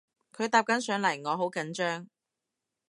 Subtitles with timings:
[0.35, 2.07] 佢搭緊上嚟我好緊張